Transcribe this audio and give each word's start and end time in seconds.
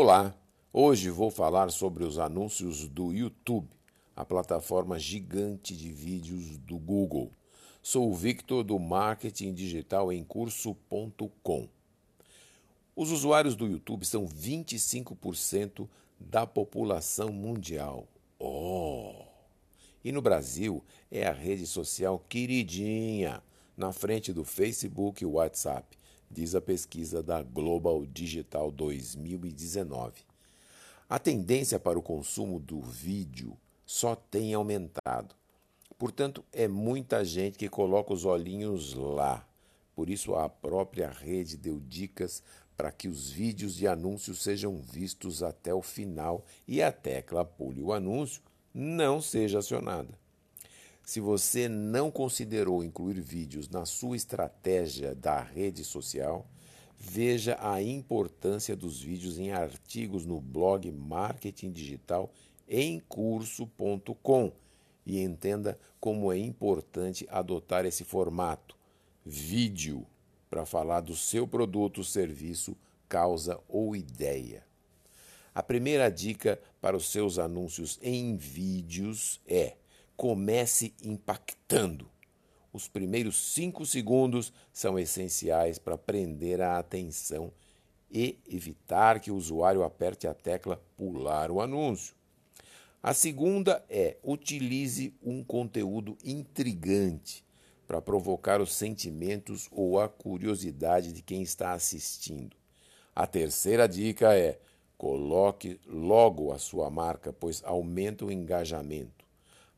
Olá, 0.00 0.32
hoje 0.72 1.10
vou 1.10 1.28
falar 1.28 1.72
sobre 1.72 2.04
os 2.04 2.20
anúncios 2.20 2.86
do 2.86 3.12
YouTube, 3.12 3.68
a 4.14 4.24
plataforma 4.24 4.96
gigante 4.96 5.76
de 5.76 5.90
vídeos 5.90 6.56
do 6.58 6.78
Google. 6.78 7.32
Sou 7.82 8.08
o 8.08 8.14
Victor 8.14 8.62
do 8.62 8.78
Marketing 8.78 9.52
Digital 9.52 10.12
em 10.12 10.22
Curso.com. 10.22 11.68
Os 12.94 13.10
usuários 13.10 13.56
do 13.56 13.66
YouTube 13.66 14.06
são 14.06 14.24
25% 14.24 15.88
da 16.20 16.46
população 16.46 17.32
mundial. 17.32 18.06
Oh! 18.38 19.24
E 20.04 20.12
no 20.12 20.22
Brasil 20.22 20.80
é 21.10 21.26
a 21.26 21.32
rede 21.32 21.66
social 21.66 22.24
queridinha, 22.28 23.42
na 23.76 23.90
frente 23.90 24.32
do 24.32 24.44
Facebook 24.44 25.24
e 25.24 25.26
WhatsApp 25.26 25.97
diz 26.30 26.54
a 26.54 26.60
pesquisa 26.60 27.22
da 27.22 27.42
Global 27.42 28.04
Digital 28.06 28.70
2019. 28.70 30.22
A 31.08 31.18
tendência 31.18 31.80
para 31.80 31.98
o 31.98 32.02
consumo 32.02 32.60
do 32.60 32.80
vídeo 32.80 33.56
só 33.86 34.14
tem 34.14 34.52
aumentado. 34.54 35.34
Portanto, 35.98 36.44
é 36.52 36.68
muita 36.68 37.24
gente 37.24 37.58
que 37.58 37.68
coloca 37.68 38.12
os 38.12 38.24
olhinhos 38.24 38.94
lá. 38.94 39.46
Por 39.96 40.10
isso, 40.10 40.34
a 40.34 40.48
própria 40.48 41.10
rede 41.10 41.56
deu 41.56 41.80
dicas 41.80 42.42
para 42.76 42.92
que 42.92 43.08
os 43.08 43.28
vídeos 43.30 43.74
de 43.74 43.88
anúncios 43.88 44.42
sejam 44.42 44.76
vistos 44.76 45.42
até 45.42 45.74
o 45.74 45.82
final 45.82 46.44
e 46.66 46.80
a 46.80 46.92
tecla 46.92 47.44
pule 47.44 47.82
o 47.82 47.92
anúncio 47.92 48.40
não 48.72 49.20
seja 49.20 49.58
acionada. 49.58 50.16
Se 51.08 51.20
você 51.20 51.70
não 51.70 52.10
considerou 52.10 52.84
incluir 52.84 53.18
vídeos 53.18 53.66
na 53.70 53.86
sua 53.86 54.14
estratégia 54.14 55.14
da 55.14 55.40
rede 55.40 55.82
social, 55.82 56.46
veja 56.98 57.56
a 57.62 57.80
importância 57.80 58.76
dos 58.76 59.00
vídeos 59.00 59.38
em 59.38 59.50
artigos 59.50 60.26
no 60.26 60.38
blog 60.38 60.92
Marketing 60.92 61.72
Digital 61.72 62.30
em 62.68 63.00
curso.com 63.08 64.52
e 65.06 65.18
entenda 65.18 65.78
como 65.98 66.30
é 66.30 66.36
importante 66.36 67.26
adotar 67.30 67.86
esse 67.86 68.04
formato, 68.04 68.76
vídeo, 69.24 70.06
para 70.50 70.66
falar 70.66 71.00
do 71.00 71.16
seu 71.16 71.48
produto, 71.48 72.04
serviço, 72.04 72.76
causa 73.08 73.58
ou 73.66 73.96
ideia. 73.96 74.62
A 75.54 75.62
primeira 75.62 76.10
dica 76.10 76.60
para 76.82 76.98
os 76.98 77.10
seus 77.10 77.38
anúncios 77.38 77.98
em 78.02 78.36
vídeos 78.36 79.40
é 79.46 79.78
comece 80.18 80.92
impactando. 81.00 82.10
Os 82.72 82.88
primeiros 82.88 83.36
cinco 83.54 83.86
segundos 83.86 84.52
são 84.72 84.98
essenciais 84.98 85.78
para 85.78 85.96
prender 85.96 86.60
a 86.60 86.76
atenção 86.76 87.52
e 88.10 88.36
evitar 88.50 89.20
que 89.20 89.30
o 89.30 89.36
usuário 89.36 89.84
aperte 89.84 90.26
a 90.26 90.34
tecla 90.34 90.82
pular 90.96 91.52
o 91.52 91.60
anúncio. 91.60 92.16
A 93.00 93.14
segunda 93.14 93.84
é 93.88 94.16
utilize 94.24 95.14
um 95.22 95.44
conteúdo 95.44 96.18
intrigante 96.24 97.44
para 97.86 98.02
provocar 98.02 98.60
os 98.60 98.74
sentimentos 98.74 99.68
ou 99.70 100.00
a 100.00 100.08
curiosidade 100.08 101.12
de 101.12 101.22
quem 101.22 101.42
está 101.42 101.74
assistindo. 101.74 102.56
A 103.14 103.24
terceira 103.24 103.88
dica 103.88 104.36
é 104.36 104.58
coloque 104.96 105.78
logo 105.86 106.50
a 106.50 106.58
sua 106.58 106.90
marca, 106.90 107.32
pois 107.32 107.62
aumenta 107.64 108.24
o 108.24 108.32
engajamento. 108.32 109.27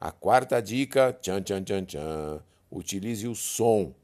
A 0.03 0.11
quarta 0.11 0.63
dica, 0.63 1.13
tchan, 1.13 1.43
tchan, 1.43 1.63
tchan, 1.63 1.85
tchan, 1.85 2.43
utilize 2.71 3.29
o 3.29 3.35
som. 3.35 3.95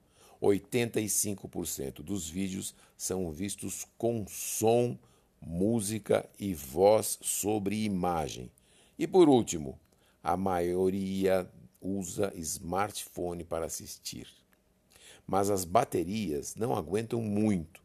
85% 0.42 2.03
dos 2.03 2.28
vídeos 2.28 2.75
são 2.98 3.33
vistos 3.33 3.86
com 3.97 4.27
som, 4.28 4.98
música 5.41 6.28
e 6.38 6.53
voz 6.53 7.19
sobre 7.22 7.83
imagem. 7.83 8.50
E 8.98 9.06
por 9.06 9.26
último, 9.26 9.81
a 10.22 10.37
maioria 10.37 11.50
usa 11.81 12.31
smartphone 12.37 13.43
para 13.43 13.65
assistir. 13.65 14.28
Mas 15.26 15.49
as 15.49 15.65
baterias 15.65 16.54
não 16.56 16.76
aguentam 16.76 17.22
muito 17.22 17.81